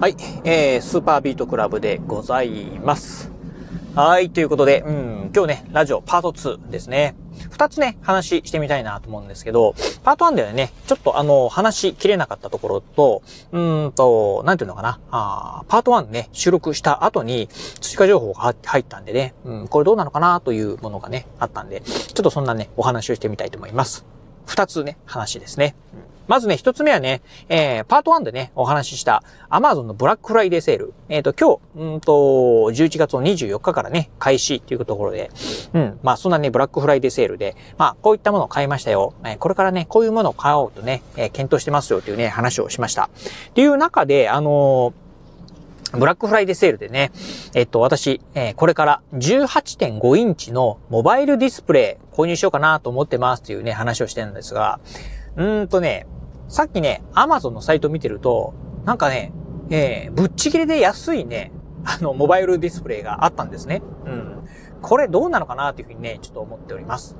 [0.00, 3.30] はい、えー、スーパービートクラブでございます。
[3.94, 7.14] はい、ということで、うん、今日ね、ラジオパート2ですね。
[7.50, 13.20] 二つね、話してみたいなと思うんですけど、パート1ではね、ちょっとあの、話しきれなかったところと、
[13.52, 17.48] うんと、なんていうのかな、あパート1ね、収録した後に
[17.82, 24.06] 追加情報が入ったんでね、うん、これどうなのかなというものがね、あったんで、ちょっとそんなね、お話をしてみたいと思います。
[24.50, 25.76] 二つね、話ですね。
[26.26, 30.92] まずね、一つ目はね、えー、パート1でね、お話しした Amazon のブラックフライデーセール。
[31.08, 35.30] えっ、ー、と、今日、うんと、11月の24日からね、開始っていうところで、
[35.72, 39.14] うん、まあそんなね、ブラックフライデーセールで、まあこういったものを買いましたよ。
[39.24, 43.04] えー、これからね、こういうものを買おうとね、えー、検討してますよっていうね、話をしました。
[43.50, 45.09] っていう中で、あのー
[45.92, 47.10] ブラックフライデーセールでね、
[47.54, 54.80] えっと、私、えー、これから18.5インチのモバイルディスプレイ購入しようかなと思ってますっていうね、話をしてるんですが、
[55.36, 56.06] うーんとね、
[56.48, 59.32] さっきね、アマゾンのサイト見てると、なんかね、
[59.70, 61.52] えー、ぶっちぎりで安いね、
[61.84, 63.82] あの、モバイルディスプレイがあったんですね。
[64.04, 64.48] うん。
[64.82, 67.16] これどうなのかなっていうふうにね、ちょっと思っております。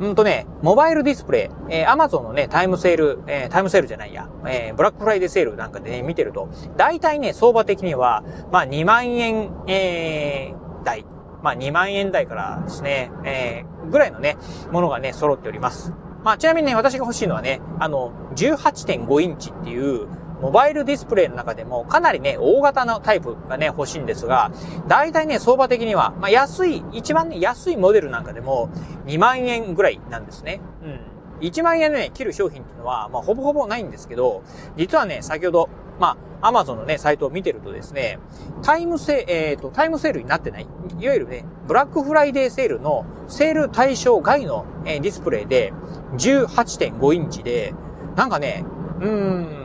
[0.00, 6.48] うんとね、モバイルディスプレイ、えー、アマゾンのね、タイムセール、えー、タイムセールじゃないや、えー、ブラックフライデーセールなんかでね、見てると、
[6.78, 11.04] 大体ね、相場的には、まあ2万円、えー、台、
[11.42, 14.38] まあ2万円台からですね、えー、ぐらいのね、
[14.72, 15.92] ものがね、揃っております。
[16.24, 20.06] まあ、ちなみにね、私が欲しいのはね、あの、18.5インチっていう、
[20.40, 24.50] モバイルディスプレイの中でもかなりね、大型のタイプがね、欲しいんですが、
[24.88, 28.70] 大体ね、相場的には、まあ、安い、一番ね、安いモデルなんかでも
[29.06, 30.60] 2万円ぐらいなんですね。
[30.82, 31.10] うん。
[31.40, 34.42] 1万円ね、切る商品っていうのは、まあ、ほぼほぼないんですけど、
[34.76, 38.18] 実はね、先ほど、まあ、アマゾンのね、サイトを見てるとですね、
[38.62, 40.66] タイムセ、えっ、ー、と、タイムセールになってない、
[40.98, 45.72] いわゆるね、ブラックフライデーセールのセール対象外の、えー、ディスプレイで、
[46.16, 47.74] 18.5インチで、
[48.16, 48.64] なんかね、
[49.00, 49.59] うーん、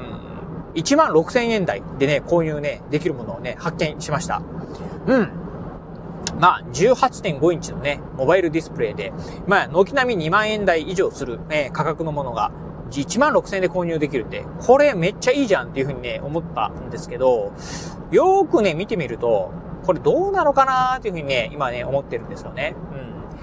[0.75, 4.41] 1万6千円台でね、購入ね、できるものをね、発見しました。
[5.07, 5.31] うん。
[6.39, 9.13] まあ、18.5インチのね、モバイルディスプレイで、
[9.47, 12.51] まあ、軒並み2万円台以上する、ね、価格のものが、
[12.91, 17.53] 1万6000円で購入できるって、これめっちゃいいじゃんっていうふうにね、思ったんですけど、
[18.11, 19.51] よーくね、見てみると、
[19.85, 22.75] これどうなのかなーっていうふうにね、今ね、思ってるんですよね。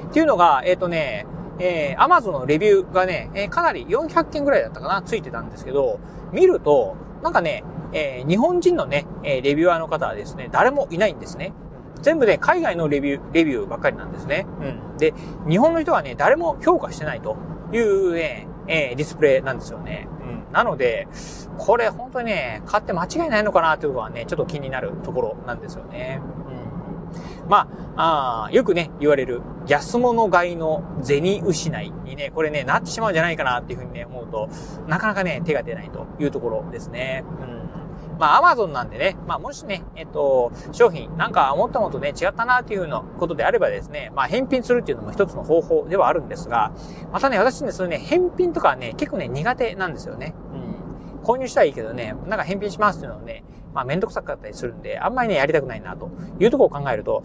[0.02, 0.08] うん。
[0.10, 1.26] っていうのが、えっ、ー、とね、
[1.58, 6.00] えー、アマゾンのレビューがね、えー、かなり400件ぐらいだったかな、ついてたんですけど、
[6.32, 11.52] 見ると、なんかね、えー、日本人のね、え、レビュアーの方はですね、誰もいないんですね。
[12.00, 14.46] 全部ね、海外のレビュー、レビューばっかりなんですね。
[14.60, 14.96] うん。
[14.98, 15.14] で、
[15.48, 17.36] 日本の人はね、誰も評価してないと
[17.72, 20.08] いうね、え、ディスプレイなんですよね。
[20.20, 20.52] うん。
[20.52, 21.06] なので、
[21.58, 26.20] これ本当にね、買って間違いないのかなっていうのはね、ちょっと気になるところなんですよね。
[26.48, 26.51] うん。
[27.52, 27.68] ま
[27.98, 34.48] あ、あよくね、言われる、安物買いの銭失いにね、これね、なってしまうんじゃないかなっていうふうにね、思うと、
[34.86, 37.24] なかなかね、手が出ないというところですね。
[37.42, 38.18] うん。
[38.18, 46.72] まあ、アマゾンなんでね、まあ、もしね、えっと、商品、なんか思ったのとね、違ったなっていうのことであればですね、まあ、返品するっていうのも一つの方法ではあるんですが、
[47.12, 50.34] またね、私ね、それね、返品とかね、結構ね、苦手なんですよね。
[51.22, 53.44] 購入したらいいけどね、なんか返品しますっていうのをね、
[53.74, 57.22] まあ、めんどくさかったりするんで、あんまりね、やりたくないな、というところを考えると、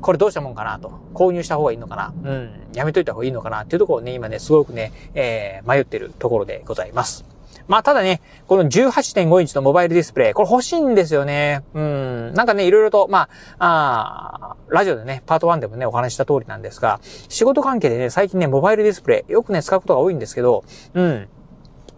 [0.00, 0.92] これどうしたもんかな、と。
[1.14, 2.14] 購入した方がいいのかな。
[2.24, 2.50] うん。
[2.74, 7.24] やめといた方がいいのかな、っていうところをね、今ね、すごくね、えー、迷ってるところでございます。
[7.66, 11.62] まあ、ただね、この18.5インチのモバイルディスプレイ、これ欲しいんですよね。
[11.74, 12.34] うん。
[12.34, 20.64] なんかね、いろいろと、まあ、あラジオでね、パート1でもね、お話した通りなんですが、仕事関係でね、最近ね、モバイルディスプレイ、よくね、使うことが多いんですけど、
[20.94, 21.28] うん。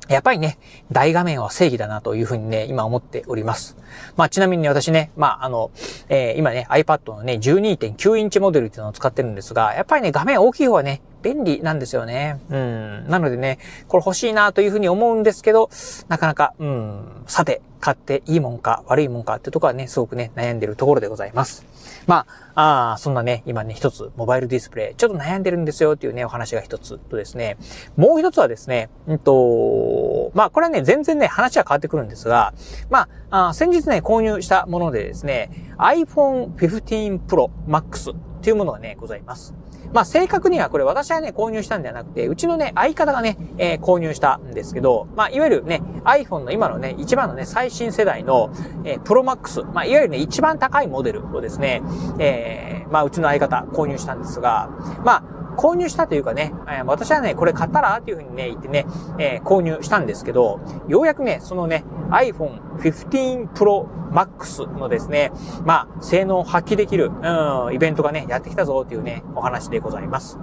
[0.08, 0.58] やっぱりね、
[0.90, 3.76] 大画面は正義だなというふうにね、今思っております。
[4.16, 5.70] まあちなみに私ね、まああの、
[6.08, 12.41] えー、今ね、iPad のね、12.9インチモデルっていうのを使ってるんですが、やっぱりね、画面大きい方はね、便利なんですよね。
[12.50, 13.09] うん。
[13.09, 15.71] なのでね、これ欲しいなというふうに思うんですけど、
[16.09, 21.66] なかなか、うん、さて、買っていいもんか悪いもんかってとこはね、すごくね、悩んでるところでございます。
[22.06, 27.56] まあ、あそんなね、今ね、一つ、モバイルディスプレイ、ちょっと悩んでるんですよっていうね、お話が一つとですね、
[27.97, 32.55] もう一つはですね、うんと、まあ、これはね、全然ね、話は変わってくるんですが、
[32.88, 39.62] まあ、あ先日ね、購入したものでですね、iPhone 15 Pro Max っていうものがね、ございます。
[39.93, 48.50] まあ、正確にはこれ私はね、購入したんではなくて、うちのね、相方がね、えー、購入したんですけど、まあ、いわゆるね、iPhone の今のね、一番のね、最新世代の、
[48.85, 51.83] えー、Pro Max、まあ、いわゆるね、一番高いモデルをですね、
[52.19, 54.71] えー、まあ、うちの相方購入したんですが、
[55.05, 58.87] まあ、購入したというかね、え、私はね、これ買ったらっていうふうにね、言ってね、
[59.19, 65.32] えー、購入したんですけど、ようやくね、そのね、iPhone 15 Pro Max のですね、
[65.64, 70.38] まあ、性能を発揮できる、うん、イベントがね、やってきたぞっていうね、お話でございます。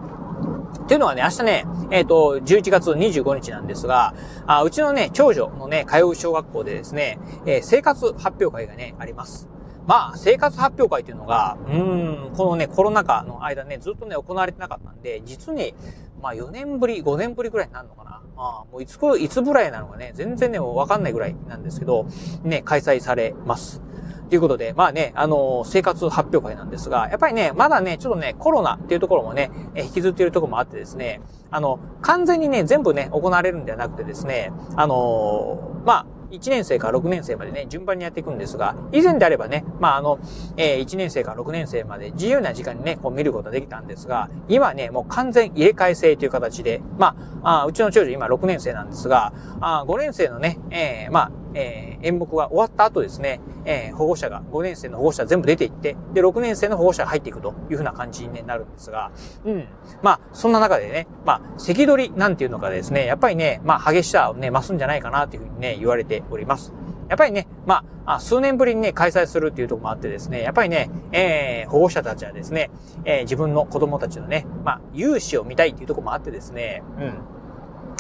[0.84, 4.14] っていうのはね、明日ね、えっ、ー、と、11月25日なんですが、
[4.48, 9.48] あうちのね、長女のね、通う小学校でですね、えー、生活発表会がね、あります。
[9.90, 15.74] まあ、生活発表会っていうのが、うん、このね、コロナ禍の間ね、ずっとね、行われてなかったんで、実に、
[16.22, 18.22] まあ4年ぶり、5年ぶりぐらいになるのかな。
[18.38, 22.06] あもういつ、いつぐらいなのかね、全然ね、わかんないぐらいなんですけど、
[22.44, 23.82] ね、開催されます。
[24.30, 31.20] ということで、まあね、あのー、生活発表会なんですが、やっぱりね、まだね、ちょっとね、コロナっていうところもね、え引きずっているところもあってですね、
[31.50, 40.20] あの、完全にね、全部ね、行われるんではなくてですね、あのー、まあ、1年生から6年生までね、順番にやっていくんですが、以前であればね、まあ、あの、
[40.58, 59.12] えー、1年生から6年生まで自由な時間にね、こう見ることができたんですが、今ね、もう完全入れ替え制という形で、まあ、あうちの長女今6年生なんですが、あ5年生のね、えー、まあ、えー、演目が終わった後ですね、えー、保護者が、5年生の保護者全部出ていって、で、6年生の保護者が入っていくというふうな感じになるんですが、
[59.46, 59.68] うん。
[60.02, 66.74] まあ、そんな中でね、まあ、赤取りなんていうのがですね、やっぱりね、まあ、激しさをね、増すんじゃないかなというふうにね、言われております。
[67.10, 72.70] やっぱりね、まあ、数年ぶりにね、開催するっていうとこもあってですね、やっぱりね、えー、保護者たちはですね、
[73.04, 77.14] えー、自分の子供たちのね、まあ、勇姿を見たいっていうとこもあってですね、うん。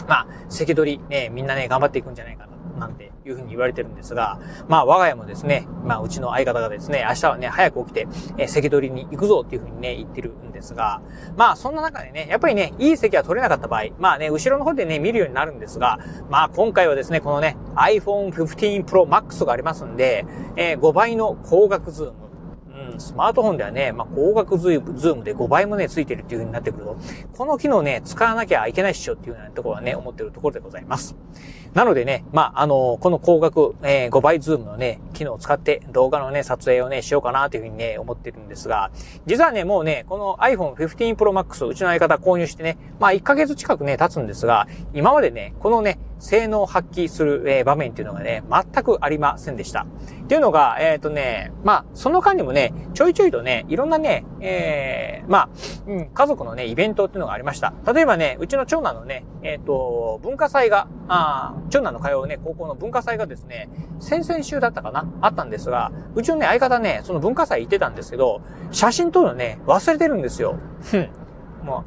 [0.07, 2.49] まあ、赤取り、ね、みんなね、頑張っていくんじゃないかな。
[2.77, 8.07] なんていうふうに言われてるんですが、まあ我が家もですね、まあうちの相方がですね、明日はね、早く起きて、
[8.38, 11.01] えー、席取りに行くぞっていうふうにね、言ってるんですが、
[11.38, 16.00] まあそんな中でね、やっぱりね、いい席は取れなかった場合、まあね、後ろの方でね、見るようになるんですが、
[16.30, 20.25] まあ今回はですね、このね、iPhone 15 Pro Max がありますんで、
[20.56, 22.30] えー、5倍の光学ズーム、
[22.98, 26.98] スマートフォンではね、まあ、光学ズームで5倍もね、ついてるっていう風になってくると、
[27.33, 31.15] この機能ね、使わなきゃいけないっしょっていうようなところはね、思ってるところでございます。
[31.74, 38.92] なのでね、まあ、あの、この光学、えー、5倍ズームのね、機能を使って動画のね、撮影をね、しようかなというふうにね、思ってるんですが、
[39.25, 49.86] 実はね、もうね、この iPhone 15 Pro Max うちの相方購入してね、まあ、1ヶ月近くね、経つんですが、今までね、このね、性能を発揮する、えー、場面っていうのがね、全くありませんでした。
[50.24, 55.50] っていうのが、えっ、ー、とね、まあ、その間にもね、ちょいちょいとね、いろんなね、えー、まあ、
[55.88, 57.74] うん、家族のね、イベントっていうのがありました。
[57.92, 63.69] 例えばね、うちの長男のね、えっ、ー、と、文化祭が、あ長男の通うね、高校の文化祭がですね、
[64.00, 68.41] 先々週だったかなあったんですが、うちのね、相方ね、その文化祭行ってたんですけど、
[68.71, 70.57] 写真撮るのね、忘れてるんですよ。
[70.81, 71.09] ふん。
[71.63, 71.83] も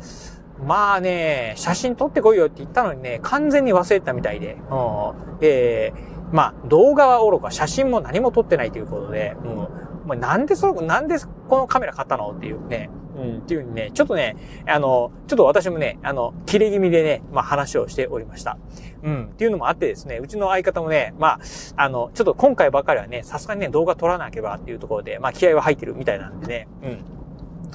[0.60, 9.68] う、まあね、写真撮ってこいよって言ったのにね、完全に忘れてたみたいで、うん、えー、まあ、動画は愚か、写真も何も撮ってないということで、うん、も
[10.08, 11.16] うなんでそ、なんで
[11.48, 12.30] このカメラ買ったの？
[12.30, 14.36] っていうね、うん、っていうふうにね、ちょっとね、
[14.66, 18.58] あの、ちょっと私もね、あの、切れ気味でね、まあ話をしておりました。
[19.02, 21.40] うん、っていうのもあってですね、うちの相方もね、まあ、
[21.76, 27.04] あの、ちょっと今回ばかりはね、さすがにね、動画撮らなければっていうところで、まあ気合は入ってるみたいなんでね、うん。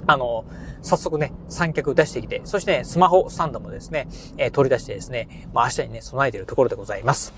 [0.06, 0.46] あの、
[0.82, 4.08] 早速ね、三脚出してきて、そしてね、スマホスタンドもですね、
[4.38, 7.34] えー、取り出してですね、まあ明日にね、備えているところでございます。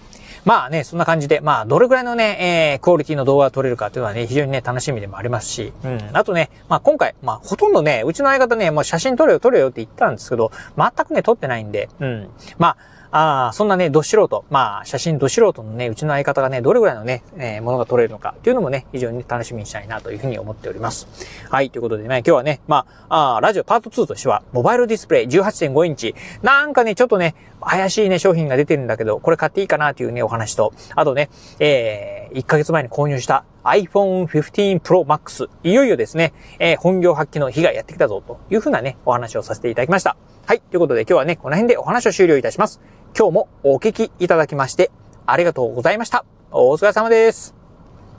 [0.46, 6.10] まあね、そんな感じで、まあ、どれぐらいのね、えー、クオリティの動画が撮れるかというのはね、非常にね、楽しみでもありますし、うん。
[6.14, 12.30] あとね、まあ今回、まあほとんどね、うちの相方ね、もう写真撮れよ撮れよって言ったんですけど、全くね、撮ってないんで、うん。
[12.58, 12.78] まあ、
[13.12, 21.08] ああ、そんなね、ど素人、まあ、写真ど素人のね、うちの相方がね、どれぐらいのね、えー、ものが撮れるのかっていうのもね、非常に楽しみにしたいなというふうに思っております。
[21.50, 26.14] はい、ということでね、今日はね、まあ、あラジオパート2としては、モバイルディスプレイ18.5インチ、
[26.44, 31.30] なんかね、ちょっとね、怪しいね、商品が出てるんだけど、これ買っていいかなというね、お話と、あとね、
[31.60, 40.16] えー、1ヶ月前に購入した iPhone 15 Pro Max、いよいよですね、えー、本業発揮の日がやってきたぞというふうなね、お話をさせていただきました。
[40.46, 40.62] はい。
[40.62, 42.80] ということで今日はね、この辺でお話を終了いたします。
[43.18, 44.92] 今日もお聞きいただきまして、
[45.26, 46.26] ありがとうございました。
[46.52, 47.59] お疲れ様です。